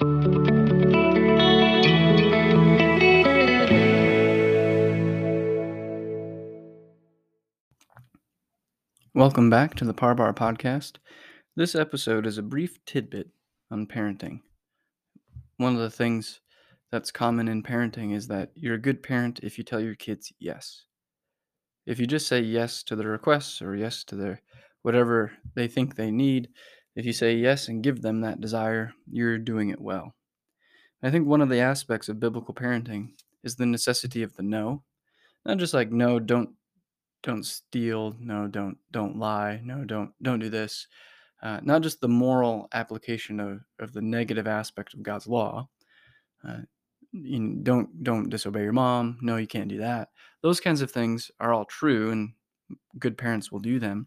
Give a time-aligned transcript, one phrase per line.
[0.00, 0.22] Welcome
[9.50, 10.92] back to the Parbar podcast.
[11.54, 13.28] This episode is a brief tidbit
[13.70, 14.40] on parenting.
[15.58, 16.40] One of the things
[16.90, 20.32] that's common in parenting is that you're a good parent if you tell your kids
[20.40, 20.86] yes.
[21.84, 24.40] If you just say yes to their requests or yes to their
[24.80, 26.48] whatever they think they need,
[26.94, 30.14] if you say yes and give them that desire, you're doing it well.
[31.02, 33.12] I think one of the aspects of biblical parenting
[33.42, 34.82] is the necessity of the no.
[35.44, 36.50] Not just like no, don't
[37.22, 40.86] don't steal, no, don't don't lie, no, don't don't do this.
[41.42, 45.68] Uh, not just the moral application of, of the negative aspect of God's law.
[46.46, 46.58] Uh,
[47.12, 49.18] you don't don't disobey your mom.
[49.22, 50.08] No, you can't do that.
[50.42, 52.32] Those kinds of things are all true, and
[52.98, 54.06] good parents will do them.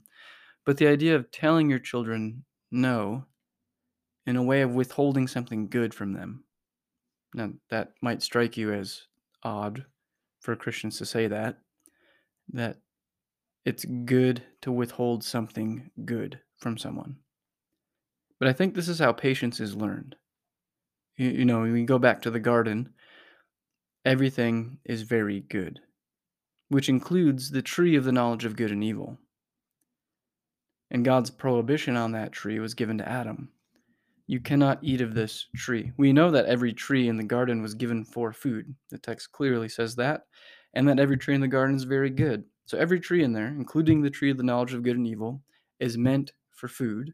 [0.66, 3.26] But the idea of telling your children no
[4.26, 6.44] in a way of withholding something good from them.
[7.34, 9.04] Now, that might strike you as
[9.44, 9.86] odd
[10.40, 11.58] for Christians to say that,
[12.50, 12.78] that
[13.66, 17.18] it's good to withhold something good from someone.
[18.40, 20.16] But I think this is how patience is learned.
[21.18, 22.94] You, you know, we go back to the garden,
[24.06, 25.80] everything is very good,
[26.70, 29.18] which includes the tree of the knowledge of good and evil.
[30.94, 33.50] And God's prohibition on that tree was given to Adam.
[34.28, 35.92] You cannot eat of this tree.
[35.98, 38.74] We know that every tree in the garden was given for food.
[38.90, 40.28] The text clearly says that,
[40.74, 42.46] and that every tree in the garden is very good.
[42.68, 45.42] So every tree in there, including the tree of the knowledge of good and evil,
[45.80, 47.14] is meant for food,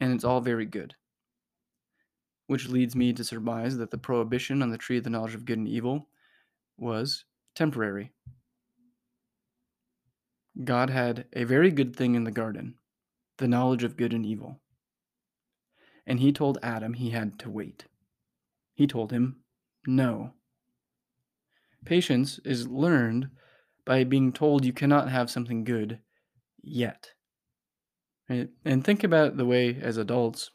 [0.00, 0.94] and it's all very good.
[2.46, 5.44] Which leads me to surmise that the prohibition on the tree of the knowledge of
[5.44, 6.08] good and evil
[6.78, 8.12] was temporary.
[10.64, 12.74] God had a very good thing in the garden,
[13.42, 14.60] the knowledge of good and evil.
[16.06, 17.84] And he told Adam he had to wait.
[18.72, 19.42] He told him,
[19.86, 20.32] no.
[21.84, 23.30] Patience is learned
[23.84, 25.98] by being told you cannot have something good
[26.62, 27.10] yet.
[28.28, 30.50] And think about the way as adults,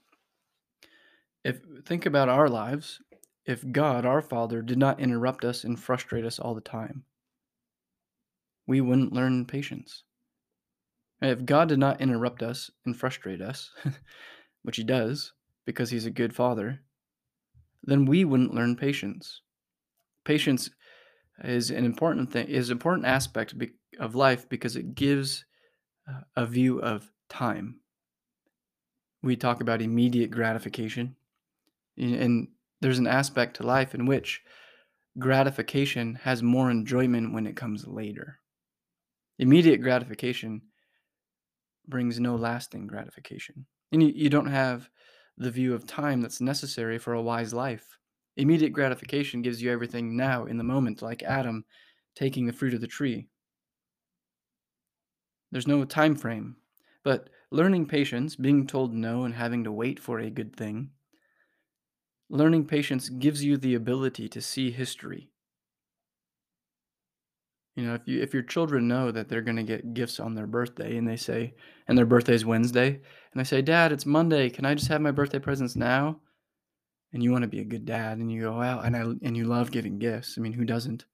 [1.43, 2.99] if think about our lives,
[3.45, 7.03] if God, our Father, did not interrupt us and frustrate us all the time,
[8.65, 10.03] we wouldn't learn patience.
[11.21, 13.71] If God did not interrupt us and frustrate us,
[14.63, 15.33] which He does
[15.65, 16.81] because He's a good Father,
[17.83, 19.41] then we wouldn't learn patience.
[20.23, 20.69] Patience
[21.43, 23.53] is an important thing is an important aspect
[23.99, 25.45] of life because it gives
[26.09, 27.79] uh, a view of time.
[29.23, 31.15] We talk about immediate gratification,
[31.97, 32.47] and
[32.81, 34.41] there's an aspect to life in which
[35.17, 38.39] gratification has more enjoyment when it comes later.
[39.39, 40.61] Immediate gratification
[41.87, 43.65] brings no lasting gratification.
[43.91, 44.89] And you, you don't have
[45.37, 47.97] the view of time that's necessary for a wise life.
[48.35, 51.65] Immediate gratification gives you everything now in the moment, like Adam
[52.15, 53.29] taking the fruit of the tree.
[55.51, 56.57] There's no time frame.
[57.03, 60.91] But learning patience, being told no and having to wait for a good thing,
[62.29, 65.31] learning patience gives you the ability to see history.
[67.77, 70.35] You know, if you if your children know that they're going to get gifts on
[70.35, 71.53] their birthday and they say
[71.87, 74.49] and their birthday's Wednesday and they say, "Dad, it's Monday.
[74.49, 76.19] Can I just have my birthday presents now?"
[77.13, 79.37] and you want to be a good dad and you go out and I and
[79.37, 80.35] you love giving gifts.
[80.37, 81.05] I mean, who doesn't?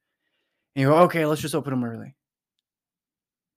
[0.76, 2.16] And you go, okay, let's just open them early.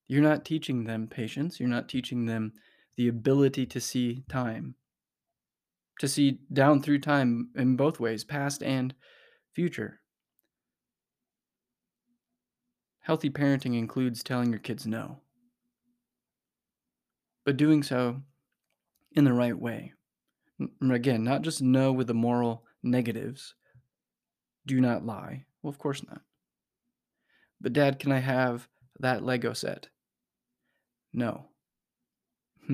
[0.06, 1.58] You're not teaching them patience.
[1.58, 2.52] You're not teaching them
[2.96, 4.74] the ability to see time,
[5.98, 8.94] to see down through time in both ways, past and
[9.54, 10.00] future.
[13.06, 15.20] Healthy parenting includes telling your kids no,
[17.44, 18.20] but doing so
[19.12, 19.92] in the right way.
[20.82, 23.54] Again, not just no with the moral negatives.
[24.66, 25.44] Do not lie.
[25.62, 26.22] Well, of course not.
[27.60, 28.66] But, Dad, can I have
[28.98, 29.86] that Lego set?
[31.12, 31.44] No.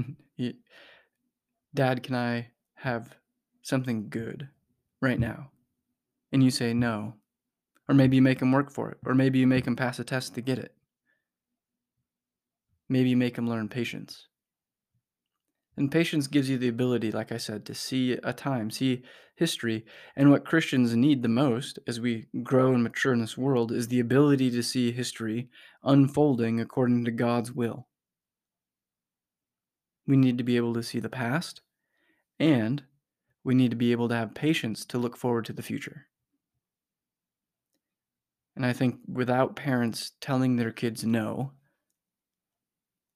[1.75, 3.17] Dad, can I have
[3.61, 4.49] something good
[5.03, 5.51] right now?
[6.33, 7.17] And you say no.
[7.93, 8.97] Or maybe you make him work for it.
[9.05, 10.75] Or maybe you make him pass a test to get it.
[12.89, 14.29] Maybe you make him learn patience.
[15.77, 19.03] And patience gives you the ability, like I said, to see a time, see
[19.37, 19.85] history.
[20.17, 23.89] And what Christians need the most as we grow and mature in this world is
[23.89, 25.51] the ability to see history
[25.85, 27.89] unfolding according to God's will.
[30.07, 31.61] We need to be able to see the past,
[32.41, 32.85] and
[33.45, 36.07] we need to be able to have patience to look forward to the future.
[38.55, 41.53] And I think without parents telling their kids no,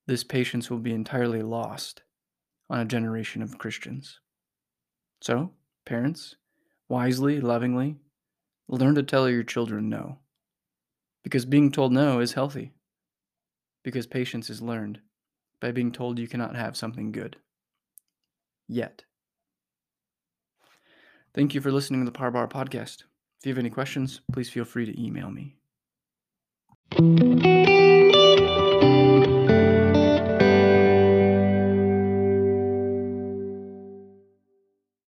[0.06, 2.02] this patience will be entirely lost
[2.70, 4.20] on a generation of Christians.
[5.20, 5.52] So,
[5.84, 6.36] parents,
[6.88, 7.96] wisely, lovingly,
[8.68, 10.18] learn to tell your children no.
[11.22, 12.72] Because being told no is healthy.
[13.82, 15.00] Because patience is learned
[15.60, 17.36] by being told you cannot have something good.
[18.68, 19.04] Yet.
[21.34, 23.04] Thank you for listening to the Parbar podcast.
[23.40, 25.56] If you have any questions, please feel free to email me.